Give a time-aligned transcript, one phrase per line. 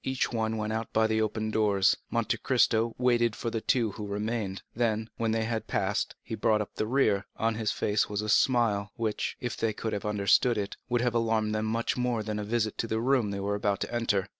[0.03, 1.95] Each one went out by the open doors.
[2.09, 6.59] Monte Cristo waited for the two who remained; then, when they had passed, he brought
[6.59, 10.03] up the rear, and on his face was a smile, which, if they could have
[10.03, 13.39] understood it, would have alarmed them much more than a visit to the room they
[13.39, 14.27] were about to enter.